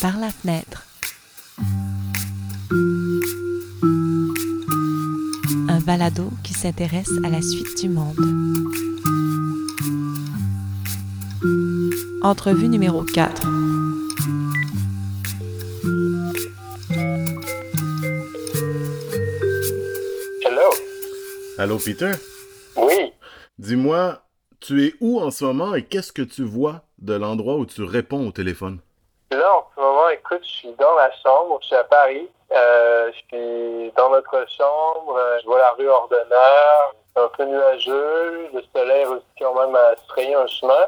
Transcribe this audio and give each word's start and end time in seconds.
par 0.00 0.18
la 0.18 0.30
fenêtre. 0.30 0.84
Un 5.68 5.80
balado 5.80 6.30
qui 6.44 6.54
s'intéresse 6.54 7.10
à 7.24 7.28
la 7.28 7.42
suite 7.42 7.80
du 7.80 7.88
monde. 7.88 8.16
Entrevue 12.22 12.68
numéro 12.68 13.02
4. 13.02 13.42
Hello. 20.44 20.70
Allô, 21.58 21.78
Peter? 21.78 22.12
Oui. 22.76 23.12
Dis-moi, 23.58 24.24
tu 24.60 24.84
es 24.84 24.94
où 25.00 25.18
en 25.20 25.30
ce 25.30 25.44
moment 25.44 25.74
et 25.74 25.84
qu'est-ce 25.84 26.12
que 26.12 26.22
tu 26.22 26.44
vois 26.44 26.84
de 26.98 27.14
l'endroit 27.14 27.56
où 27.56 27.66
tu 27.66 27.82
réponds 27.82 28.28
au 28.28 28.32
téléphone? 28.32 28.78
Là, 29.30 29.56
en 29.56 29.66
ce 29.74 29.80
moment, 29.80 30.08
écoute, 30.08 30.40
je 30.42 30.48
suis 30.48 30.72
dans 30.78 30.94
la 30.94 31.10
chambre, 31.22 31.58
je 31.60 31.66
suis 31.66 31.76
à 31.76 31.84
Paris. 31.84 32.28
Euh, 32.50 33.10
je 33.12 33.36
suis 33.36 33.92
dans 33.94 34.08
notre 34.08 34.46
chambre, 34.56 35.14
euh, 35.18 35.38
je 35.42 35.46
vois 35.46 35.58
la 35.58 35.72
rue 35.72 35.86
Ordonneur, 35.86 36.94
c'est 37.14 37.20
un 37.22 37.28
peu 37.28 37.44
nuageux, 37.44 38.48
le 38.54 38.62
soleil 38.74 39.04
réussit 39.04 39.26
quand 39.38 39.54
même 39.54 39.76
à 39.76 39.94
se 39.96 40.34
un 40.34 40.46
chemin. 40.46 40.86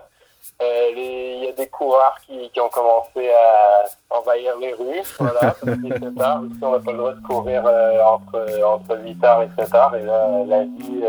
Euh, 0.63 0.91
Il 0.97 1.45
y 1.45 1.49
a 1.49 1.53
des 1.53 1.69
coureurs 1.69 2.17
qui, 2.27 2.49
qui 2.49 2.61
ont 2.61 2.71
commencé 2.71 3.31
à 3.31 3.85
envahir 4.09 4.57
les 4.57 4.73
rues, 4.73 5.03
voilà, 5.19 5.41
parce 5.41 5.61
qu'il 5.61 5.93
est 5.93 5.99
7 5.99 6.19
heures. 6.19 6.41
Ici, 6.47 6.59
on 6.63 6.71
n'a 6.71 6.79
pas 6.79 6.93
le 6.93 6.97
droit 6.97 7.13
de 7.13 7.27
courir 7.27 7.63
euh, 7.67 8.03
entre, 8.05 8.65
entre 8.65 8.97
8 8.97 9.25
heures 9.25 9.43
et 9.43 9.51
7 9.59 9.75
heures, 9.75 9.95
et 9.97 10.03
là, 10.03 10.29
la 10.47 10.61
vie, 10.61 11.05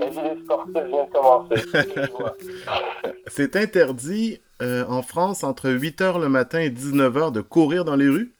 c'est 3.28 3.56
interdit 3.56 4.40
euh, 4.62 4.84
en 4.88 5.02
France 5.02 5.44
entre 5.44 5.68
8h 5.68 6.20
le 6.20 6.28
matin 6.28 6.60
et 6.60 6.70
19h 6.70 7.32
de 7.32 7.40
courir 7.40 7.84
dans 7.84 7.96
les 7.96 8.08
rues? 8.08 8.32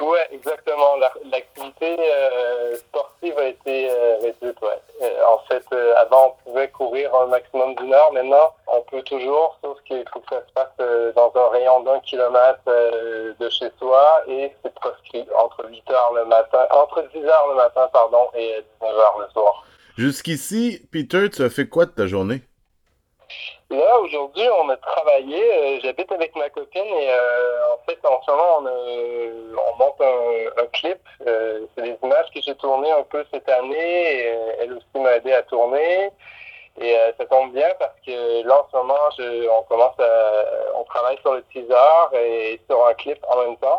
Ouais, 0.00 0.26
exactement. 0.32 0.96
La- 0.98 1.12
L'activité 1.30 1.96
euh, 1.98 2.76
sportive 2.76 3.38
a 3.38 3.44
été 3.46 3.88
euh, 3.90 4.16
réduite. 4.22 4.60
Ouais. 4.60 4.78
En 5.26 5.38
fait, 5.48 5.64
avant, 5.96 6.36
on 6.44 6.50
pouvait 6.50 6.68
courir 6.68 7.14
un 7.14 7.26
maximum 7.26 7.74
d'une 7.76 7.92
heure. 7.94 8.12
Maintenant, 8.12 8.52
on 8.66 8.80
peut 8.82 9.02
toujours, 9.02 9.58
sauf 9.62 9.78
qu'il 9.84 10.04
faut 10.12 10.20
que 10.20 10.34
ça 10.34 10.42
se 10.46 10.52
passe 10.52 11.14
dans 11.14 11.32
un 11.34 11.48
rayon 11.50 11.82
d'un 11.82 12.00
kilomètre 12.00 12.60
de 12.66 13.48
chez 13.48 13.70
soi 13.78 14.22
et 14.28 14.52
c'est 14.62 14.74
proscrit 14.74 15.26
entre 15.36 15.64
8 15.68 15.90
heures 15.90 16.12
le 16.14 16.24
matin, 16.26 16.66
entre 16.70 17.02
10 17.14 17.24
heures 17.24 17.46
le 17.50 17.54
matin, 17.56 17.88
pardon, 17.92 18.28
et 18.34 18.62
19 18.80 18.96
heures 18.96 19.18
le 19.20 19.28
soir. 19.32 19.61
Jusqu'ici, 20.02 20.80
Peter, 20.90 21.30
tu 21.30 21.42
as 21.44 21.48
fait 21.48 21.68
quoi 21.68 21.86
de 21.86 21.92
ta 21.92 22.08
journée? 22.08 22.42
Là, 23.70 24.00
aujourd'hui, 24.00 24.42
on 24.60 24.68
a 24.68 24.76
travaillé. 24.76 25.40
euh, 25.40 25.78
J'habite 25.80 26.10
avec 26.10 26.34
ma 26.34 26.50
copine 26.50 26.82
et 26.84 27.08
euh, 27.08 27.72
en 27.72 27.78
fait, 27.86 27.98
en 28.04 28.20
ce 28.20 28.30
moment, 28.32 28.58
on, 28.58 29.60
on 29.70 29.76
monte 29.78 30.00
un, 30.00 30.60
un 30.60 30.66
clip. 30.72 30.98
Euh, 31.24 31.60
c'est 31.76 31.82
des 31.84 31.96
images 32.02 32.26
que 32.34 32.40
j'ai 32.40 32.56
tournées 32.56 32.90
un 32.90 33.04
peu 33.04 33.24
cette 33.32 33.48
année. 33.48 33.76
Et, 34.24 34.26
euh, 34.34 34.56
elle 34.58 34.72
aussi 34.72 34.86
m'a 34.96 35.12
aidé 35.18 35.34
à 35.34 35.42
tourner. 35.44 36.10
Et 36.80 36.98
euh, 36.98 37.12
ça 37.16 37.24
tombe 37.26 37.52
bien 37.52 37.68
parce 37.78 37.94
que 38.04 38.44
là, 38.44 38.60
en 38.60 38.66
ce 38.72 38.76
moment, 38.78 39.10
je- 39.16 39.48
on 39.50 39.62
commence 39.62 40.00
à, 40.00 40.44
on 40.74 40.82
travaille 40.82 41.18
sur 41.20 41.34
le 41.34 41.44
teaser 41.52 42.16
et 42.16 42.60
sur 42.68 42.84
un 42.88 42.94
clip 42.94 43.24
en 43.28 43.36
même 43.44 43.56
temps 43.58 43.78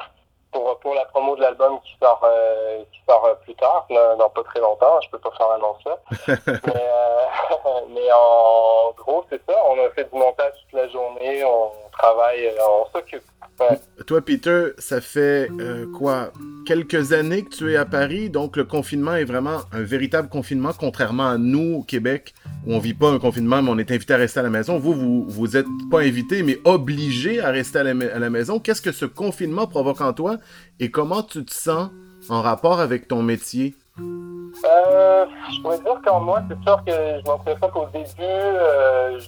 pour, 0.54 0.80
pour 0.80 0.94
la 0.94 1.06
promo 1.06 1.36
de 1.36 1.42
l'album 1.42 1.80
qui 1.84 1.98
sort, 2.00 2.22
euh, 2.24 2.84
qui 2.92 3.00
sort 3.08 3.26
euh, 3.26 3.34
plus 3.44 3.56
tard, 3.56 3.86
dans, 3.90 4.18
dans 4.18 4.30
pas 4.30 4.44
très 4.44 4.60
longtemps. 4.60 5.02
Je 5.02 5.10
peux 5.10 5.20
pas 5.20 5.32
faire 5.38 5.50
l'annonce 5.50 5.84
là. 5.86 6.00
mais, 6.48 6.88
euh, 6.88 7.80
mais 7.90 8.12
en 8.14 8.92
gros, 8.96 9.26
c'est 9.30 9.42
ça. 9.46 9.56
On 9.70 9.86
a 9.86 9.90
fait 9.90 10.10
du 10.12 10.18
montage 10.18 10.54
toute 10.64 10.80
la 10.80 10.88
journée. 10.90 11.44
On 11.44 11.72
travaille, 11.92 12.52
on 12.62 12.86
s'occupe. 12.92 13.24
Ouais. 13.60 13.80
Toi, 14.08 14.22
Peter, 14.22 14.70
ça 14.78 15.00
fait 15.00 15.50
euh, 15.60 15.86
quoi? 15.98 16.32
Quelques 16.66 17.14
années 17.14 17.44
que 17.44 17.50
tu 17.50 17.72
es 17.72 17.76
à 17.76 17.86
Paris, 17.86 18.30
donc 18.30 18.58
le 18.58 18.64
confinement 18.64 19.16
est 19.16 19.26
vraiment 19.26 19.60
un 19.72 19.84
véritable 19.84 20.30
confinement, 20.30 20.72
contrairement 20.78 21.28
à 21.28 21.38
nous 21.38 21.80
au 21.80 21.84
Québec, 21.84 22.34
on 22.68 22.80
vit 22.80 22.94
pas 22.94 23.10
un 23.12 23.20
confinement, 23.20 23.62
mais 23.62 23.70
on 23.70 23.78
est 23.78 23.92
invité 23.92 24.14
à 24.14 24.18
rester 24.18 24.40
à 24.40 24.44
la 24.44 24.50
maison. 24.50 24.78
Vous, 24.78 24.94
vous, 24.94 25.26
vous 25.28 25.58
êtes 25.58 25.68
pas 25.92 26.02
invité, 26.02 26.44
mais 26.44 26.60
obligé 26.64 27.42
à 27.42 27.50
rester 27.50 27.80
à 27.80 27.84
la, 27.84 28.30
maison. 28.30 28.60
Qu'est-ce 28.60 28.82
que 28.82 28.92
ce 28.92 29.06
confinement 29.06 29.68
provoque 29.68 30.02
en 30.02 30.14
toi 30.14 30.38
et 30.80 30.90
comment 30.90 31.24
tu 31.24 31.44
te 31.44 31.54
sens 31.54 31.90
en 32.30 32.42
rapport 32.42 32.80
avec 32.80 33.08
ton 33.08 33.22
métier? 33.22 33.76
Euh, 34.00 35.26
je 35.52 35.62
pourrais 35.62 35.80
dire 35.80 36.02
qu'en 36.06 36.22
moi, 36.22 36.42
c'est 36.50 36.62
sûr 36.64 36.84
que 36.86 36.92
je 36.92 37.26
m'en 37.26 37.38
pas 37.38 37.68
qu'au 37.70 37.88
début, 37.94 38.08
euh, 38.20 39.20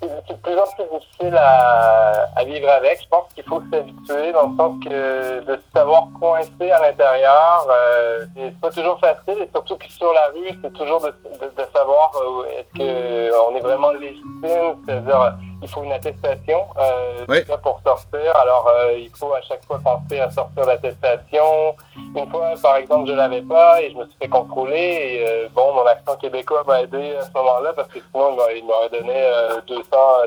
c'est 0.00 0.34
de 0.34 0.40
plus 0.40 0.56
en 0.58 0.64
plus 0.74 0.98
difficile 0.98 1.36
à, 1.36 2.28
à 2.36 2.44
vivre 2.44 2.68
avec. 2.70 3.02
Je 3.02 3.08
pense 3.08 3.32
qu'il 3.34 3.44
faut 3.44 3.62
s'habituer 3.72 4.32
dans 4.32 4.48
le 4.48 4.56
sens 4.56 4.84
que 4.84 5.40
de 5.44 5.60
savoir 5.74 6.08
coincé 6.18 6.70
à 6.70 6.80
l'intérieur, 6.80 7.66
euh, 7.70 8.24
c'est 8.34 8.60
pas 8.60 8.70
toujours 8.70 8.98
facile 8.98 9.42
et 9.42 9.48
surtout 9.52 9.76
que 9.76 9.88
sur 9.90 10.12
la 10.12 10.28
rue, 10.28 10.58
c'est 10.62 10.72
toujours 10.72 11.00
de, 11.00 11.08
de, 11.08 11.46
de 11.62 11.68
savoir 11.74 12.12
euh, 12.16 12.44
est-ce 12.58 12.78
que 12.78 13.50
on 13.50 13.56
est 13.56 13.60
vraiment 13.60 13.90
légitime, 13.92 14.76
c'est-à-dire 14.86 15.34
il 15.62 15.68
faut 15.68 15.82
une 15.82 15.92
attestation 15.92 16.64
euh, 16.78 17.24
Oui. 17.28 17.38
pour 17.62 17.80
sortir. 17.84 18.34
Alors 18.36 18.68
euh, 18.68 18.92
il 18.98 19.10
faut 19.16 19.32
à 19.34 19.40
chaque 19.42 19.64
fois 19.64 19.78
penser 19.82 20.18
à 20.20 20.30
sortir 20.30 20.64
l'attestation. 20.66 21.74
Une 22.16 22.28
fois, 22.30 22.52
par 22.62 22.76
exemple, 22.76 23.08
je 23.08 23.12
l'avais 23.14 23.42
pas 23.42 23.80
et 23.82 23.90
je 23.90 23.96
me 23.96 24.04
suis 24.04 24.16
fait 24.20 24.28
contrôler. 24.28 24.76
Et, 25.20 25.28
euh, 25.28 25.48
bon, 25.52 25.72
mon 25.74 25.86
accent 25.86 26.16
québécois 26.16 26.64
m'a 26.66 26.82
aidé 26.82 27.14
à 27.16 27.22
ce 27.22 27.32
moment-là 27.34 27.72
parce 27.74 27.88
que 27.88 27.98
sinon, 28.10 28.36
il 28.54 28.64
m'aurait- 28.64 28.88
donné 28.90 29.12
euh, 29.14 29.60
200, 29.68 29.82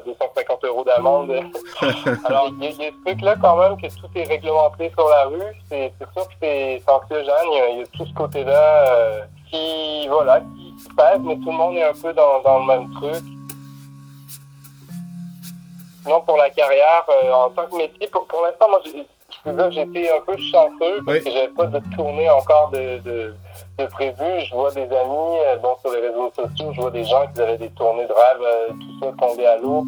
250 0.05 0.63
euros 0.65 0.83
d'amende. 0.85 1.31
Alors, 2.25 2.47
il 2.59 2.63
y, 2.63 2.67
a- 2.67 2.69
il 2.71 2.81
y 2.81 2.87
a 2.87 2.91
ce 2.91 3.03
truc-là 3.05 3.35
quand 3.41 3.57
même 3.57 3.75
que 3.81 3.87
tout 3.87 4.07
est 4.15 4.23
réglementé 4.23 4.89
sur 4.97 5.07
la 5.09 5.25
rue. 5.25 5.41
C'est 5.69 5.91
c'est 5.99 6.07
sûr 6.13 6.27
que 6.29 6.33
c'est 6.41 6.81
anxiogène. 6.87 7.47
Il 7.51 7.57
y, 7.57 7.61
a, 7.61 7.69
il 7.69 7.77
y 7.79 7.81
a 7.81 7.85
tout 7.87 8.05
ce 8.05 8.13
côté-là 8.13 8.87
euh, 8.89 9.21
qui, 9.49 10.07
voilà, 10.07 10.39
qui 10.39 10.73
se 10.83 10.89
passe, 10.95 11.19
mais 11.21 11.35
tout 11.35 11.51
le 11.51 11.57
monde 11.57 11.75
est 11.75 11.83
un 11.83 11.93
peu 11.93 12.13
dans, 12.13 12.41
dans 12.41 12.59
le 12.59 12.65
même 12.65 12.93
truc. 12.93 13.23
Sinon, 16.03 16.21
pour 16.21 16.37
la 16.37 16.49
carrière, 16.49 17.05
euh, 17.09 17.31
en 17.31 17.49
tant 17.49 17.65
que 17.67 17.75
métier, 17.77 18.07
pour, 18.07 18.25
pour 18.27 18.41
l'instant, 18.43 18.67
moi, 18.69 18.79
été 18.85 20.11
un 20.11 20.21
peu 20.21 20.37
chanceux 20.37 21.01
parce 21.05 21.17
Oui. 21.17 21.23
que 21.23 21.31
j'avais 21.31 21.47
pas 21.49 21.65
de 21.65 21.81
tournée 21.95 22.29
encore 22.29 22.69
de, 22.69 22.99
de, 22.99 23.33
de 23.79 23.85
prévu. 23.87 24.39
Je 24.45 24.53
vois 24.53 24.71
des 24.71 24.81
amis, 24.83 25.37
euh, 25.45 25.55
bon, 25.57 25.75
sur 25.81 25.91
les 25.91 26.01
réseaux 26.01 26.31
sociaux, 26.35 26.71
je 26.73 26.81
vois 26.81 26.91
des 26.91 27.03
gens 27.03 27.25
qui 27.33 27.41
avaient 27.41 27.57
des 27.57 27.69
tournées 27.71 28.05
de 28.05 28.13
rêve, 28.13 28.41
euh, 28.41 28.67
tout 28.69 28.99
ça 29.05 29.11
tombé 29.19 29.45
à 29.47 29.57
l'eau. 29.57 29.83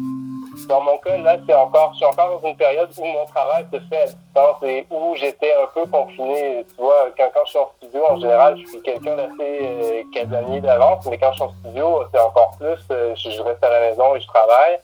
Dans 0.68 0.80
mon 0.80 0.96
cas, 0.98 1.18
là, 1.18 1.36
c'est 1.46 1.54
encore, 1.54 1.90
je 1.92 1.96
suis 1.98 2.06
encore 2.06 2.40
dans 2.40 2.48
une 2.48 2.56
période 2.56 2.88
où 2.98 3.04
mon 3.04 3.26
travail 3.26 3.66
se 3.72 3.78
fait 3.90 4.02
à 4.02 4.06
distance 4.06 4.62
et 4.62 4.86
où 4.90 5.14
j'étais 5.16 5.52
un 5.62 5.66
peu 5.74 5.84
confiné. 5.86 6.64
Tu 6.74 6.82
vois, 6.82 7.08
quand, 7.16 7.28
quand 7.34 7.44
je 7.44 7.50
suis 7.50 7.58
en 7.58 7.70
studio, 7.76 8.02
en 8.08 8.16
général, 8.18 8.56
je 8.58 8.66
suis 8.66 8.82
quelqu'un 8.82 9.16
d'assez 9.16 9.32
euh, 9.40 10.02
casanier 10.14 10.60
d'avance, 10.62 11.04
mais 11.10 11.18
quand 11.18 11.30
je 11.32 11.34
suis 11.34 11.44
en 11.44 11.52
studio, 11.60 12.02
c'est 12.12 12.20
encore 12.20 12.52
plus. 12.58 12.78
euh, 12.90 13.14
je, 13.16 13.30
je 13.30 13.42
reste 13.42 13.62
à 13.62 13.68
la 13.70 13.80
maison 13.80 14.14
et 14.16 14.20
je 14.20 14.26
travaille. 14.26 14.78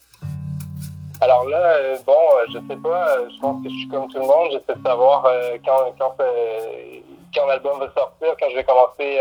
Alors 1.23 1.45
là, 1.45 1.77
euh, 1.77 1.99
bon, 2.05 2.13
euh, 2.13 2.47
je 2.49 2.59
sais 2.69 2.81
pas, 2.83 3.17
euh, 3.17 3.29
je 3.33 3.41
pense 3.41 3.63
que 3.63 3.71
je 3.71 3.77
suis 3.77 3.87
comme 3.87 4.09
tout 4.09 4.19
le 4.19 4.27
monde, 4.27 4.49
j'essaie 4.51 4.77
de 4.77 4.85
savoir 4.85 5.23
quand, 5.65 5.95
quand, 5.97 6.17
quand 7.33 7.47
l'album 7.47 7.79
va 7.79 7.93
sortir, 7.97 8.35
quand 8.41 8.51
je 8.51 8.57
vais 8.57 8.65
commencer, 8.65 9.21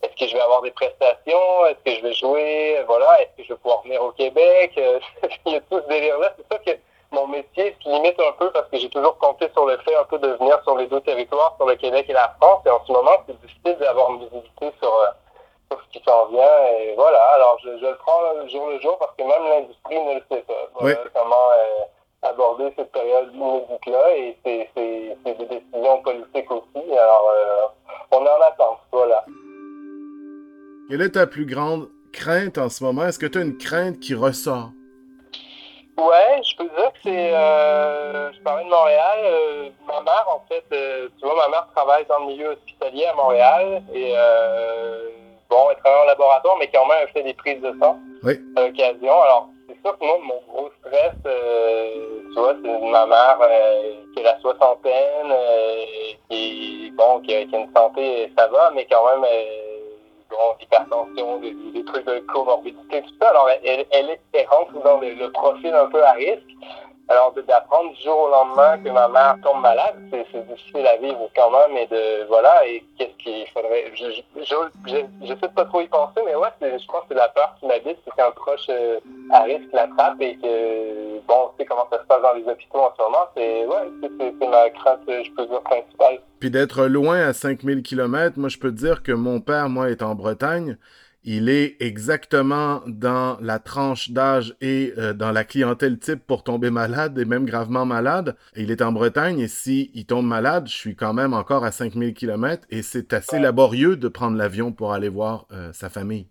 est-ce 0.00 0.16
que 0.18 0.26
je 0.26 0.32
vais 0.34 0.40
avoir 0.40 0.62
des 0.62 0.70
prestations, 0.70 1.66
est-ce 1.66 1.84
que 1.84 1.98
je 1.98 2.02
vais 2.02 2.14
jouer, 2.14 2.82
voilà, 2.86 3.20
est-ce 3.20 3.36
que 3.36 3.42
je 3.42 3.52
vais 3.52 3.58
pouvoir 3.58 3.82
venir 3.82 4.02
au 4.02 4.12
Québec, 4.12 4.72
il 5.44 5.52
y 5.52 5.56
a 5.56 5.60
tout 5.60 5.82
ce 5.82 5.88
délire-là, 5.88 6.32
c'est 6.38 6.54
ça 6.54 6.58
que 6.58 6.78
mon 7.12 7.26
métier 7.26 7.76
se 7.84 7.88
limite 7.90 8.18
un 8.18 8.32
peu 8.38 8.50
parce 8.52 8.70
que 8.70 8.78
j'ai 8.78 8.88
toujours 8.88 9.18
compté 9.18 9.50
sur 9.52 9.66
le 9.66 9.76
fait 9.76 9.94
un 9.94 10.04
peu 10.04 10.18
de 10.18 10.28
venir 10.28 10.58
sur 10.62 10.78
les 10.78 10.86
deux 10.86 11.02
territoires, 11.02 11.52
sur 11.58 11.66
le 11.66 11.76
Québec 11.76 12.06
et 12.08 12.14
la 12.14 12.34
France, 12.40 12.62
et 12.64 12.70
en 12.70 12.82
ce 12.86 12.92
moment, 12.92 13.18
c'est 13.26 13.38
difficile 13.42 13.76
d'avoir 13.78 14.10
une 14.12 14.20
visibilité 14.20 14.72
sur... 14.80 14.90
ce 15.78 15.98
qui 15.98 16.04
s'en 16.04 16.26
vient. 16.26 16.66
Et 16.80 16.94
voilà, 16.96 17.20
alors 17.36 17.58
je, 17.64 17.70
je 17.78 17.86
le 17.86 17.96
prends 17.96 18.20
là, 18.22 18.46
jour 18.48 18.68
le 18.68 18.80
jour 18.80 18.98
parce 18.98 19.12
que 19.16 19.22
même 19.22 19.44
l'industrie 19.50 20.02
ne 20.04 20.14
le 20.14 20.22
sait 20.30 20.42
pas. 20.42 20.54
Voilà 20.78 20.98
Oui. 21.02 21.10
comment 21.14 21.50
euh, 21.52 22.28
aborder 22.28 22.72
cette 22.76 22.92
période 22.92 23.34
inédite-là 23.34 24.16
et 24.16 24.36
c'est 24.44 24.68
des 24.76 25.46
décisions 25.46 26.02
politiques 26.02 26.50
aussi. 26.50 26.92
Alors, 26.92 27.30
euh, 27.34 27.66
on 28.12 28.24
est 28.24 28.28
en 28.30 28.42
attente, 28.42 28.78
voilà. 28.92 29.24
Quelle 30.88 31.02
est 31.02 31.10
ta 31.10 31.26
plus 31.26 31.46
grande 31.46 31.88
crainte 32.12 32.58
en 32.58 32.68
ce 32.68 32.82
moment? 32.84 33.04
Est-ce 33.06 33.18
que 33.18 33.26
tu 33.26 33.38
as 33.38 33.42
une 33.42 33.56
crainte 33.58 34.00
qui 34.00 34.14
ressort? 34.14 34.70
Ouais, 35.96 36.42
je 36.42 36.56
peux 36.56 36.64
dire 36.64 36.92
que 36.94 36.98
c'est. 37.04 37.34
Euh, 37.34 38.32
je 38.32 38.40
parlais 38.40 38.64
de 38.64 38.70
Montréal. 38.70 39.18
euh, 39.22 39.68
ma 39.86 40.00
mère, 40.00 40.26
en 40.28 40.42
fait, 40.48 40.64
tu 40.70 41.24
vois, 41.26 41.36
ma 41.36 41.48
mère 41.48 41.68
travaille 41.76 42.06
dans 42.06 42.18
le 42.20 42.26
milieu 42.26 42.48
hospitalier 42.52 43.04
à 43.06 43.14
Montréal 43.14 43.82
et 43.94 44.14
bon, 45.50 45.70
elle 45.70 45.76
travaille 45.82 46.02
en 46.02 46.06
laboratoire, 46.06 46.56
mais 46.58 46.68
quand 46.72 46.86
même, 46.86 46.98
elle 47.02 47.08
fait 47.08 47.22
des 47.22 47.34
prises 47.34 47.60
de 47.60 47.74
sang 47.80 47.98
Oui. 48.22 48.38
à 48.56 48.60
l'occasion. 48.66 49.20
Alors, 49.22 49.48
c'est 49.68 49.80
sûr 49.82 49.98
que 49.98 50.04
moi, 50.04 50.18
mon 50.22 50.40
gros 50.52 50.70
stress, 50.80 51.12
euh, 51.26 52.20
tu 52.34 52.40
vois, 52.40 52.54
c'est 52.62 52.78
ma 52.90 53.06
mère 53.06 53.38
euh, 53.42 53.92
qui 54.14 54.20
a 54.20 54.32
la 54.32 54.40
soixantaine, 54.40 55.30
euh, 55.30 55.84
qui, 56.30 56.92
bon, 56.96 57.20
qui 57.20 57.34
a, 57.34 57.44
qui 57.44 57.54
a 57.54 57.58
une 57.58 57.72
santé, 57.74 58.32
ça 58.38 58.46
va, 58.48 58.70
mais 58.74 58.86
quand 58.90 59.04
même. 59.10 59.24
euh, 59.24 59.44
bon, 60.30 60.54
hypertension, 60.60 61.38
des, 61.38 61.52
des 61.74 61.84
trucs 61.84 62.06
de 62.06 62.20
comorbidité, 62.20 63.02
tout 63.02 63.14
ça. 63.20 63.30
Alors, 63.30 63.48
elle, 63.64 63.84
elle, 63.90 64.18
elle 64.32 64.46
rentre 64.46 64.72
dans 64.84 64.98
le, 64.98 65.10
le 65.14 65.32
profil 65.32 65.74
un 65.74 65.86
peu 65.86 66.02
à 66.04 66.12
risque. 66.12 66.42
Alors, 67.10 67.34
d'apprendre 67.34 67.92
du 67.92 68.02
jour 68.04 68.16
au 68.20 68.30
lendemain 68.30 68.78
que 68.78 68.88
ma 68.88 69.08
mère 69.08 69.36
tombe 69.42 69.60
malade, 69.60 69.96
c'est 70.12 70.46
difficile 70.46 70.86
à 70.86 70.96
vivre 70.98 71.28
quand 71.34 71.50
même. 71.50 71.76
Et 71.76 71.86
de, 71.88 72.24
voilà, 72.28 72.64
et 72.68 72.84
qu'est-ce 72.96 73.16
qu'il 73.20 73.48
faudrait. 73.48 73.90
Je, 73.96 74.22
je, 74.36 75.34
sais 75.34 75.48
pas 75.48 75.64
trop 75.64 75.80
y 75.80 75.88
penser, 75.88 76.20
mais 76.24 76.36
ouais, 76.36 76.46
je 76.60 76.86
pense 76.86 77.00
que 77.00 77.06
c'est 77.08 77.14
la 77.16 77.28
peur 77.30 77.52
qui 77.58 77.66
m'habite, 77.66 77.98
c'est 78.04 78.14
qu'un 78.14 78.30
proche 78.30 78.66
euh, 78.70 79.00
à 79.32 79.42
risque 79.42 79.72
l'attrape 79.72 80.20
et 80.20 80.36
que, 80.36 81.18
bon, 81.26 81.50
tu 81.50 81.58
sais 81.58 81.64
comment 81.64 81.88
ça 81.90 81.98
se 81.98 82.06
passe 82.06 82.22
dans 82.22 82.34
les 82.34 82.44
hôpitaux 82.44 82.78
en 82.78 82.92
ce 82.96 83.02
moment. 83.02 83.26
C'est, 83.36 83.66
ouais, 83.66 84.30
c'est 84.40 84.48
ma 84.48 84.70
crainte, 84.70 85.00
je 85.08 85.30
peux 85.32 85.46
dire, 85.46 85.62
principale. 85.62 86.20
Puis 86.38 86.52
d'être 86.52 86.84
loin 86.84 87.26
à 87.26 87.32
5000 87.32 87.82
km, 87.82 88.38
moi, 88.38 88.48
je 88.48 88.58
peux 88.58 88.70
te 88.70 88.76
dire 88.76 89.02
que 89.02 89.10
mon 89.10 89.40
père, 89.40 89.68
moi, 89.68 89.90
est 89.90 90.02
en 90.02 90.14
Bretagne 90.14 90.78
il 91.24 91.48
est 91.48 91.76
exactement 91.80 92.80
dans 92.86 93.36
la 93.40 93.58
tranche 93.58 94.10
d'âge 94.10 94.54
et 94.60 94.92
euh, 94.96 95.12
dans 95.12 95.32
la 95.32 95.44
clientèle 95.44 95.98
type 95.98 96.26
pour 96.26 96.42
tomber 96.42 96.70
malade 96.70 97.18
et 97.18 97.24
même 97.24 97.44
gravement 97.44 97.84
malade. 97.84 98.36
il 98.56 98.70
est 98.70 98.82
en 98.82 98.92
Bretagne 98.92 99.40
et 99.40 99.48
si 99.48 99.90
il 99.94 100.06
tombe 100.06 100.26
malade, 100.26 100.66
je 100.66 100.76
suis 100.76 100.96
quand 100.96 101.12
même 101.12 101.34
encore 101.34 101.64
à 101.64 101.72
5000 101.72 102.14
km 102.14 102.66
et 102.70 102.82
c'est 102.82 103.12
assez 103.12 103.38
laborieux 103.38 103.96
de 103.96 104.08
prendre 104.08 104.36
l'avion 104.36 104.72
pour 104.72 104.92
aller 104.92 105.08
voir 105.08 105.46
euh, 105.52 105.72
sa 105.72 105.90
famille. 105.90 106.26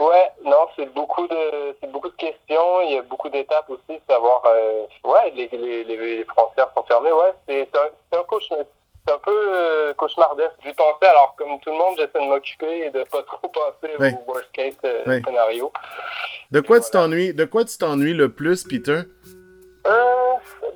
Ouais, 0.00 0.32
non, 0.44 0.66
c'est 0.74 0.92
beaucoup 0.94 1.28
de 1.28 1.76
c'est 1.80 1.92
beaucoup 1.92 2.08
de 2.08 2.16
questions, 2.16 2.80
il 2.82 2.94
y 2.94 2.98
a 2.98 3.02
beaucoup 3.02 3.28
d'étapes 3.28 3.68
aussi, 3.68 4.00
savoir 4.08 4.42
euh, 4.46 4.86
ouais, 5.04 5.32
les, 5.36 5.48
les, 5.52 5.84
les, 5.84 6.24
frontières 6.24 6.70
sont 6.74 6.82
fermées, 6.84 7.12
ouais, 7.12 7.32
c'est 7.46 7.68
un, 7.76 8.18
un 8.18 8.22
cauchemar 8.24 8.64
c'est 9.06 9.14
un 9.14 9.18
peu 9.18 9.30
euh, 9.54 9.94
cauchemardesque. 9.94 10.54
J'y 10.64 10.72
pensais, 10.72 11.06
alors 11.08 11.34
comme 11.36 11.58
tout 11.60 11.70
le 11.70 11.76
monde, 11.76 11.94
j'essaie 11.96 12.24
de 12.24 12.28
m'occuper 12.28 12.86
et 12.86 12.90
de 12.90 13.04
pas 13.04 13.22
trop 13.22 13.48
penser 13.48 13.94
au 13.98 14.30
worst 14.32 14.50
case 14.52 14.74
euh, 14.84 15.20
scénario. 15.24 15.72
De 16.50 16.60
quoi 16.60 16.80
tu 16.80 16.90
t'ennuies 16.90 17.34
De 17.34 17.44
quoi 17.44 17.64
tu 17.64 17.76
t'ennuies 17.76 18.14
le 18.14 18.30
plus, 18.32 18.64
Peter? 18.64 19.02
Euh, 19.86 19.90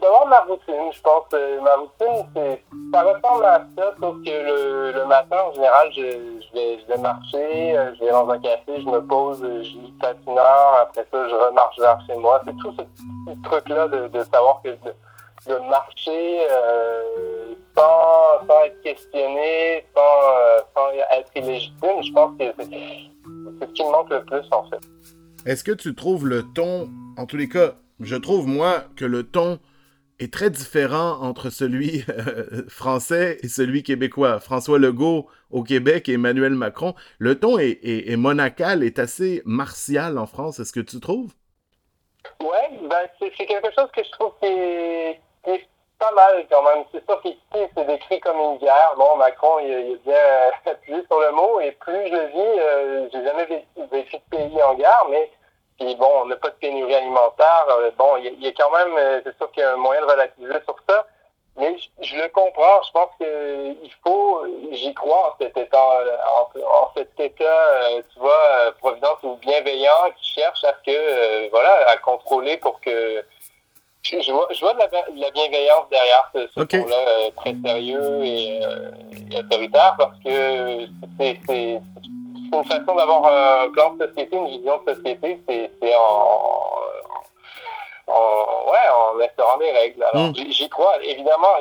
D'abord 0.01 0.27
ma 0.29 0.41
routine, 0.41 0.93
je 0.93 1.01
pense. 1.01 1.25
Euh, 1.33 1.61
ma 1.61 1.75
routine, 1.77 2.27
c'est 2.37 2.63
ça 2.93 3.03
ressemble 3.03 3.45
à 3.45 3.67
ça, 3.77 3.95
sauf 4.01 4.17
que 4.25 4.31
le, 4.31 4.93
le 4.93 5.05
matin, 5.07 5.37
en 5.49 5.53
général, 5.55 5.91
je, 5.93 6.03
je, 6.03 6.53
vais, 6.55 6.79
je 6.81 6.87
vais 6.87 6.99
marcher, 6.99 7.75
je 7.99 8.05
vais 8.05 8.11
dans 8.11 8.29
un 8.29 8.39
café, 8.39 8.81
je 8.81 8.87
me 8.87 9.01
pose, 9.07 9.41
je 9.43 9.47
lis 9.79 9.95
heure, 10.29 10.75
après 10.83 11.07
ça, 11.11 11.29
je 11.29 11.35
remarche 11.35 11.79
vers 11.79 11.99
chez 12.07 12.15
moi. 12.17 12.41
C'est 12.47 12.57
tout 12.59 12.73
ce 12.79 12.83
petit 12.83 13.43
truc-là 13.43 13.89
de, 13.89 14.09
de 14.09 14.23
savoir 14.25 14.61
que 14.63 14.69
de 15.47 15.59
marcher 15.71 16.47
euh, 16.51 17.48
sans, 17.79 18.47
sans, 18.47 18.65
être 18.65 18.81
questionné, 18.83 19.85
sans, 19.95 20.01
euh, 20.01 20.61
sans, 20.75 20.91
être 21.19 21.31
illégitime, 21.37 22.03
je 22.03 22.13
pense 22.13 22.39
que 22.39 22.45
c'est 22.59 23.67
ce 23.67 23.73
qui 23.73 23.85
me 23.85 23.91
manque 23.91 24.11
le 24.11 24.25
plus 24.25 24.47
en 24.51 24.69
fait. 24.69 24.81
Est-ce 25.47 25.65
que 25.65 25.73
tu 25.73 25.95
trouves 25.95 26.27
le 26.27 26.43
ton, 26.55 26.89
en 27.17 27.27
tous 27.27 27.37
les 27.37 27.49
cas, 27.49 27.75
je 28.01 28.17
trouve 28.17 28.47
moi 28.47 28.85
que 28.97 29.05
le 29.05 29.23
ton 29.23 29.59
est 30.19 30.33
très 30.33 30.51
différent 30.51 31.21
entre 31.21 31.51
celui 31.51 32.05
euh, 32.09 32.65
français 32.69 33.39
et 33.43 33.49
celui 33.49 33.83
québécois? 33.83 34.41
François 34.41 34.79
Legault 34.79 35.29
au 35.51 35.63
Québec 35.63 36.09
et 36.09 36.15
Emmanuel 36.15 36.55
Macron. 36.55 36.95
Le 37.19 37.39
ton 37.39 37.59
est, 37.59 37.79
est, 37.83 38.11
est 38.11 38.17
monacal, 38.17 38.83
est 38.83 38.99
assez 38.99 39.43
martial 39.45 40.19
en 40.19 40.27
France. 40.27 40.59
Est-ce 40.59 40.73
que 40.73 40.81
tu 40.81 40.99
trouves? 41.01 41.33
Oui, 42.41 42.89
ben 42.89 43.09
c'est 43.19 43.31
quelque 43.47 43.73
chose 43.75 43.89
que 43.95 44.03
je 44.05 44.11
trouve 44.11 44.33
qui 44.41 44.47
est, 44.47 45.21
pas 45.99 46.11
mal 46.13 46.47
quand 46.51 46.63
même. 46.63 46.85
C'est 46.93 47.05
sûr 47.05 47.21
qu'ici, 47.23 47.39
c'est 47.53 47.87
décrit 47.87 48.21
comme 48.21 48.39
une 48.39 48.59
guerre. 48.59 48.95
Bon, 48.97 49.17
Macron, 49.17 49.59
il, 49.61 49.69
il 49.69 49.95
a 49.95 50.51
bien 50.65 50.73
appuyé 50.73 51.03
sur 51.07 51.21
le 51.21 51.31
mot, 51.33 51.61
et 51.61 51.73
plus 51.73 52.07
je 52.07 52.27
vis, 52.29 52.61
euh, 52.61 53.09
j'ai 53.13 53.25
jamais 53.25 53.45
vécu, 53.47 54.17
de 54.17 54.37
pays 54.37 54.63
en 54.63 54.75
guerre, 54.75 55.07
mais 55.11 55.31
puis 55.79 55.95
bon, 55.95 56.11
on 56.23 56.27
n'a 56.27 56.37
pas 56.37 56.51
de 56.51 56.55
pénurie 56.55 56.95
alimentaire. 56.95 57.67
Euh, 57.71 57.91
bon, 57.97 58.17
il 58.17 58.43
y, 58.43 58.49
a 58.49 58.53
quand 58.53 58.71
même, 58.71 58.97
euh, 58.99 59.21
c'est 59.25 59.37
sûr 59.37 59.51
qu'il 59.53 59.63
y 59.63 59.67
a 59.67 59.75
un 59.75 59.77
moyen 59.77 60.01
de 60.01 60.11
relativiser 60.11 60.61
sur 60.65 60.77
ça. 60.89 61.07
Mais 61.57 61.77
je, 62.01 62.15
le 62.15 62.29
comprends. 62.29 62.83
Je 62.87 62.93
pense 62.93 63.11
qu'il 63.17 63.93
faut, 64.05 64.45
j'y 64.71 64.95
crois 64.95 65.33
en 65.33 65.37
cet 65.41 65.57
état, 65.57 65.85
en, 66.37 66.61
en 66.61 66.91
cet 66.97 67.19
état, 67.19 68.01
tu 68.13 68.21
vois, 68.21 68.73
providence 68.79 69.19
ou 69.25 69.35
bienveillant 69.37 70.11
qui 70.17 70.35
cherche 70.35 70.63
à 70.63 70.75
ce 70.75 70.91
que, 70.91 71.51
voilà, 71.51 71.89
à 71.89 71.97
contrôler 71.97 72.59
pour 72.59 72.81
que 72.81 73.25
je, 74.11 74.33
vois, 74.33 74.49
je 74.51 74.61
vois 74.61 74.75
de, 74.75 74.81
la, 75.21 75.31
bienveillance 75.31 75.89
derrière 75.91 76.31
ce, 76.35 76.47
ce 76.55 76.77
là 76.77 76.97
euh, 76.97 77.31
très 77.37 77.55
sérieux 77.65 78.25
et, 78.25 78.61
euh, 78.63 78.91
et, 79.31 79.39
autoritaire 79.39 79.95
parce 79.99 80.19
que 80.25 80.87
c'est 81.19 81.39
une 81.49 82.65
façon 82.65 82.95
d'avoir 82.95 83.27
un 83.27 83.71
plan 83.71 83.95
de 83.95 84.07
société, 84.07 84.37
une 84.37 84.49
vision 84.49 84.81
de 84.87 84.95
société, 84.95 85.41
c'est 85.47 85.95
en, 85.95 86.79
en, 88.07 88.71
ouais, 88.71 88.89
en 88.91 89.21
instaurant 89.21 89.59
des 89.59 89.71
règles. 89.71 90.03
Alors, 90.13 90.29
mm. 90.29 90.51
j'y 90.51 90.69
crois. 90.69 91.03
Évidemment, 91.03 91.59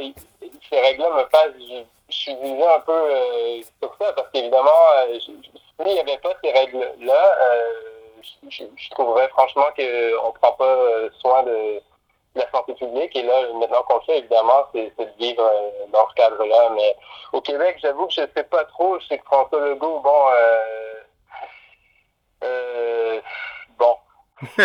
ces 0.69 0.79
règles-là 0.79 1.09
me 1.09 1.23
passent. 1.29 1.53
Je, 1.59 1.83
je, 2.09 2.15
suis 2.15 2.35
divisé 2.35 2.63
un 2.63 2.79
peu 2.79 2.93
euh, 2.93 3.61
sur 3.81 3.95
ça 3.99 4.13
parce 4.13 4.29
qu'évidemment, 4.31 4.69
euh, 4.95 5.19
s'il 5.19 5.93
n'y 5.93 5.99
avait 5.99 6.17
pas 6.19 6.31
ces 6.41 6.51
règles-là, 6.51 7.37
euh, 7.41 7.73
je, 8.49 8.63
je, 8.75 8.89
trouverais 8.91 9.27
franchement 9.29 9.65
qu'on 9.75 9.83
ne 9.83 10.31
prend 10.39 10.53
pas 10.53 10.77
soin 11.19 11.43
de 11.43 11.81
la 12.37 12.49
santé 12.51 12.73
publique. 12.73 13.15
Et 13.15 13.23
là, 13.23 13.33
maintenant 13.53 13.83
qu'on 13.83 13.95
le 13.95 14.01
fait, 14.01 14.19
évidemment, 14.19 14.65
c'est 14.73 14.93
de 14.97 15.11
vivre 15.19 15.43
euh, 15.43 15.85
dans 15.91 16.07
ce 16.09 16.15
cadre-là. 16.15 16.71
Mais 16.75 16.95
au 17.33 17.41
Québec, 17.41 17.77
j'avoue 17.81 18.07
que 18.07 18.13
je 18.13 18.21
ne 18.21 18.27
sais 18.35 18.43
pas 18.43 18.63
trop. 18.65 18.99
Je 18.99 19.07
sais 19.07 19.17
que 19.17 19.25
François 19.25 19.59
Legault, 19.59 19.99
bon, 19.99 20.27
euh, 20.31 20.93
euh, 22.43 23.21
bon. 23.77 23.95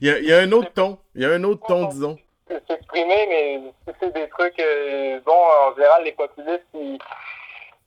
il, 0.00 0.08
y 0.08 0.10
a, 0.10 0.18
il, 0.18 0.26
y 0.26 0.32
a, 0.32 0.38
un 0.38 0.52
autre 0.52 0.72
ton. 0.72 0.98
Il 1.14 1.22
y 1.22 1.24
a 1.24 1.30
un 1.30 1.44
autre 1.44 1.66
ton, 1.66 1.84
disons. 1.86 2.18
S'exprimer, 2.68 3.26
mais 3.28 3.94
c'est 4.00 4.12
des 4.12 4.28
trucs, 4.28 4.60
bon, 5.24 5.32
en 5.32 5.74
général, 5.76 6.02
les 6.02 6.12
populistes, 6.12 6.66
ils 6.74 6.98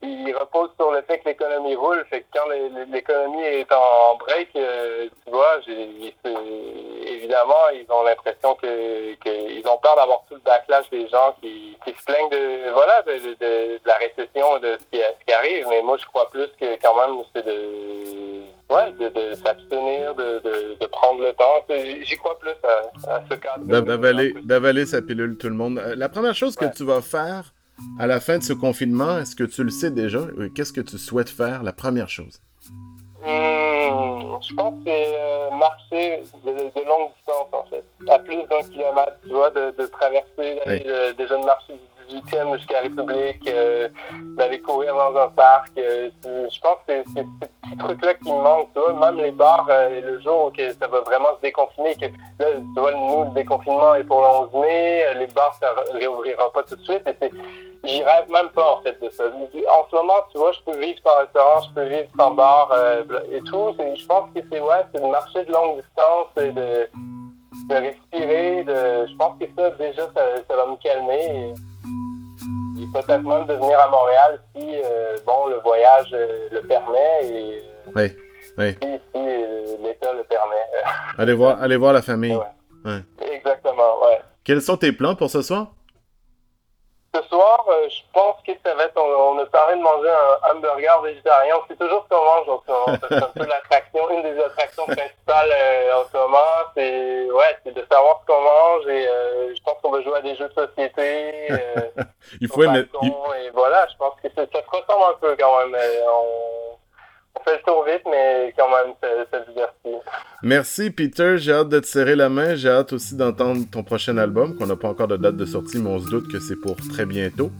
il 0.04 0.36
repose 0.36 0.70
sur 0.78 0.92
le 0.92 1.02
fait 1.02 1.18
que 1.18 1.28
l'économie 1.28 1.74
roule. 1.74 2.04
Fait 2.10 2.20
que 2.20 2.26
quand 2.32 2.48
l'économie 2.90 3.42
est 3.42 3.72
en 3.72 4.16
break, 4.16 4.50
euh, 4.56 5.08
tu 5.24 5.30
vois, 5.30 5.60
évidemment, 7.06 7.68
ils 7.72 7.86
ont 7.90 8.02
l'impression 8.02 8.54
que 8.54 9.14
qu'ils 9.14 9.66
ont 9.68 9.78
peur 9.78 9.96
d'avoir 9.96 10.24
tout 10.28 10.34
le 10.34 10.40
backlash 10.40 10.88
des 10.90 11.08
gens 11.08 11.34
qui, 11.40 11.76
qui 11.84 11.92
se 11.92 12.04
plaignent 12.04 12.30
de 12.30 12.70
voilà 12.72 13.02
de, 13.02 13.12
de, 13.12 13.34
de, 13.34 13.80
la 13.84 13.94
récession, 13.94 14.58
de 14.60 14.78
ce 14.78 14.84
qui, 14.90 15.02
ce 15.02 15.24
qui, 15.26 15.32
arrive. 15.32 15.66
Mais 15.68 15.82
moi, 15.82 15.96
je 15.98 16.06
crois 16.06 16.30
plus 16.30 16.48
que 16.60 16.80
quand 16.82 16.94
même, 16.96 17.22
c'est 17.34 17.44
de 17.44 18.44
ouais, 18.70 18.92
de, 18.92 19.34
s'abstenir, 19.34 20.14
de, 20.14 20.86
prendre 20.86 21.22
le 21.22 21.32
temps. 21.32 21.64
J'y 22.02 22.16
crois 22.16 22.38
plus 22.38 22.54
à, 23.08 23.22
ce 23.30 23.34
cadre. 23.34 23.64
D'avaler 24.42 24.86
sa 24.86 25.02
pilule, 25.02 25.36
tout 25.38 25.48
le 25.48 25.54
monde. 25.54 25.78
Euh, 25.78 25.94
la 25.96 26.08
première 26.08 26.34
chose 26.34 26.56
que 26.56 26.66
tu 26.66 26.84
vas 26.84 27.00
faire 27.00 27.52
à 27.98 28.06
la 28.06 28.20
fin 28.20 28.38
de 28.38 28.42
ce 28.42 28.52
confinement, 28.52 29.18
est-ce 29.18 29.36
que 29.36 29.44
tu 29.44 29.64
le 29.64 29.70
sais 29.70 29.90
déjà? 29.90 30.20
Qu'est-ce 30.54 30.72
que 30.72 30.80
tu 30.80 30.98
souhaites 30.98 31.30
faire, 31.30 31.62
la 31.62 31.72
première 31.72 32.08
chose? 32.08 32.40
Hmm, 33.22 34.36
je 34.40 34.54
pense 34.54 34.74
que 34.74 34.80
c'est 34.84 35.14
euh, 35.18 35.50
marcher 35.50 36.22
de, 36.44 36.50
de, 36.50 36.86
longue 36.86 37.10
distance, 37.16 37.48
en 37.52 37.64
fait. 37.70 37.84
À 38.08 38.18
plus 38.18 38.36
d'un 38.36 38.62
kilomètre, 38.68 39.16
tu 39.22 39.30
vois, 39.30 39.50
de, 39.50 39.74
de 39.78 39.86
traverser, 39.86 40.60
oui. 40.66 40.82
déjà 41.16 41.38
de 41.38 41.44
marcher 41.44 41.74
18e 42.08 42.56
jusqu'à 42.56 42.74
la 42.74 42.80
République, 42.82 43.48
euh, 43.48 43.88
d'aller 44.36 44.60
courir 44.60 44.94
dans 44.94 45.16
un 45.16 45.28
parc. 45.28 45.72
Euh, 45.78 46.10
je 46.24 46.60
pense 46.60 46.78
que 46.86 46.92
c'est 46.92 47.04
ces 47.14 47.24
petits 47.24 47.76
trucs-là 47.78 48.14
qui 48.14 48.32
me 48.32 48.42
manquent, 48.42 48.72
tu 48.74 48.80
vois. 48.80 48.92
Même 48.92 49.22
les 49.22 49.30
bars, 49.30 49.66
euh, 49.70 50.00
le 50.00 50.20
jour 50.20 50.46
où 50.46 50.52
ça 50.56 50.86
va 50.86 51.00
vraiment 51.00 51.36
se 51.36 51.42
déconfiner, 51.42 51.94
que 51.94 52.06
là, 52.06 52.46
tu 52.74 52.80
vois, 52.80 52.92
nous, 52.92 53.24
le 53.24 53.30
déconfinement 53.30 53.94
est 53.94 54.04
pour 54.04 54.20
le 54.20 54.26
11 54.26 54.62
mai, 54.62 55.14
les 55.18 55.26
bars, 55.28 55.56
ça 55.60 55.74
réouvrira 55.92 56.52
pas 56.52 56.62
tout 56.62 56.76
de 56.76 56.82
suite. 56.82 57.02
Et 57.20 57.30
J'y 57.86 58.02
rêve 58.02 58.30
même 58.30 58.48
pas, 58.48 58.76
en 58.76 58.80
fait, 58.80 58.98
de 59.02 59.10
ça. 59.10 59.24
En 59.24 59.90
ce 59.90 59.96
moment, 59.96 60.14
tu 60.32 60.38
vois, 60.38 60.52
je 60.52 60.60
peux 60.64 60.78
vivre 60.78 60.98
sans 61.04 61.18
restaurant, 61.18 61.60
je 61.68 61.74
peux 61.74 61.84
vivre 61.84 62.08
sans 62.18 62.30
bar 62.30 62.72
et 63.30 63.40
tout. 63.40 63.74
Je 63.78 64.06
pense 64.06 64.30
que 64.34 64.40
c'est, 64.50 64.60
ouais, 64.60 64.86
c'est 64.92 65.02
de 65.02 65.06
marcher 65.06 65.44
de 65.44 65.52
longue 65.52 65.82
distance 65.82 66.28
et 66.38 66.50
de, 66.52 66.88
de 67.68 67.74
respirer. 67.74 68.64
De, 68.64 69.06
je 69.06 69.16
pense 69.16 69.38
que 69.38 69.44
ça, 69.56 69.70
déjà, 69.70 70.02
ça, 70.14 70.22
ça 70.48 70.56
va 70.56 70.66
me 70.66 70.76
calmer. 70.76 71.52
Et 72.76 72.86
peut-être 72.92 73.22
même 73.22 73.46
de 73.46 73.54
venir 73.54 73.78
à 73.78 73.88
Montréal 73.88 74.40
si 74.54 74.80
euh, 74.84 75.16
bon 75.26 75.46
le 75.46 75.56
voyage 75.60 76.08
euh, 76.12 76.48
le 76.50 76.60
permet 76.62 77.20
et 77.24 77.62
oui, 77.94 78.16
oui. 78.58 78.76
si, 78.82 78.88
si 78.88 79.16
euh, 79.16 79.76
l'État 79.82 80.12
le 80.12 80.24
permet. 80.24 80.56
allez 81.18 81.34
voir, 81.34 81.62
allez 81.62 81.76
voir 81.76 81.92
la 81.92 82.02
famille. 82.02 82.34
Ouais. 82.34 82.90
Ouais. 82.90 83.00
Exactement, 83.32 84.00
ouais. 84.04 84.20
Quels 84.42 84.60
sont 84.60 84.76
tes 84.76 84.92
plans 84.92 85.14
pour 85.14 85.30
ce 85.30 85.42
soir? 85.42 85.72
Soir, 87.54 87.66
je 87.88 88.00
pense 88.12 88.36
que 88.46 88.52
ça 88.64 88.74
va 88.74 88.84
être. 88.84 88.96
On, 88.96 89.36
on, 89.36 89.38
a 89.38 89.46
parlé 89.46 89.76
de 89.76 89.82
manger 89.82 90.10
un 90.10 90.54
hamburger 90.54 91.02
végétarien. 91.02 91.54
C'est 91.68 91.78
toujours 91.78 92.04
ce 92.04 92.14
qu'on 92.14 92.24
mange 92.24 92.48
en 92.48 92.62
ce 92.66 92.70
moment. 92.70 92.98
C'est 93.08 93.16
un 93.16 93.32
peu 93.34 93.46
l'attraction, 93.46 94.10
une 94.10 94.22
des 94.22 94.40
attractions 94.40 94.86
principales 94.86 95.52
euh, 95.52 96.00
en 96.00 96.04
ce 96.10 96.16
moment. 96.16 96.38
C'est 96.76 97.30
ouais, 97.30 97.58
c'est 97.64 97.74
de 97.74 97.86
savoir 97.90 98.20
ce 98.22 98.26
qu'on 98.26 98.40
mange 98.40 98.86
et 98.88 99.08
euh, 99.08 99.54
je 99.54 99.62
pense 99.62 99.74
qu'on 99.82 99.90
va 99.90 100.02
jouer 100.02 100.16
à 100.16 100.22
des 100.22 100.36
jeux 100.36 100.48
de 100.48 100.66
société. 100.66 101.50
Euh, 101.50 102.02
il 102.40 102.48
faut 102.48 102.62
aimer. 102.62 102.84
Et 103.02 103.50
voilà, 103.50 103.86
je 103.90 103.96
pense 103.96 104.14
que 104.22 104.28
ça 104.34 104.46
se 104.46 104.76
ressemble 104.76 105.04
un 105.10 105.18
peu 105.20 105.36
quand 105.38 105.66
même. 105.66 105.76
On 106.08 106.73
fait 107.44 107.56
le 107.56 107.62
tour 107.64 107.84
vite, 107.84 108.02
mais 108.10 108.54
quand 108.56 108.68
même. 108.68 108.94
Merci, 110.42 110.90
Peter. 110.90 111.36
J'ai 111.38 111.52
hâte 111.52 111.68
de 111.68 111.80
te 111.80 111.86
serrer 111.86 112.16
la 112.16 112.28
main. 112.28 112.54
J'ai 112.54 112.68
hâte 112.68 112.92
aussi 112.92 113.14
d'entendre 113.16 113.64
ton 113.70 113.82
prochain 113.82 114.16
album, 114.18 114.56
qu'on 114.56 114.66
n'a 114.66 114.76
pas 114.76 114.88
encore 114.88 115.08
de 115.08 115.16
date 115.16 115.36
de 115.36 115.44
sortie, 115.44 115.78
mais 115.78 115.90
on 115.90 115.98
se 115.98 116.08
doute 116.08 116.30
que 116.30 116.38
c'est 116.40 116.56
pour 116.56 116.76
très 116.76 117.06
bientôt. 117.06 117.50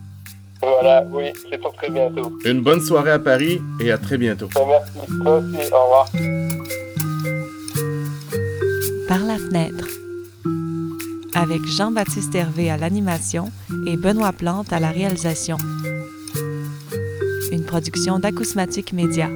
Voilà, 0.62 1.04
oui, 1.10 1.32
c'est 1.50 1.58
pour 1.58 1.74
très 1.74 1.90
bientôt. 1.90 2.32
Une 2.44 2.62
bonne 2.62 2.80
soirée 2.80 3.10
à 3.10 3.18
Paris 3.18 3.60
et 3.80 3.90
à 3.90 3.98
très 3.98 4.16
bientôt. 4.16 4.48
Ben, 4.54 4.66
merci. 4.66 4.92
Toi 5.22 5.38
aussi, 5.38 5.72
au 5.72 5.82
revoir. 5.82 6.06
Par 9.08 9.18
la 9.26 9.36
fenêtre. 9.36 9.86
Avec 11.34 11.66
Jean-Baptiste 11.66 12.34
Hervé 12.34 12.70
à 12.70 12.76
l'animation 12.76 13.50
et 13.86 13.96
Benoît 13.96 14.32
Plante 14.32 14.72
à 14.72 14.80
la 14.80 14.90
réalisation. 14.90 15.58
Une 17.50 17.64
production 17.64 18.18
d'Acousmatique 18.18 18.92
Média. 18.92 19.28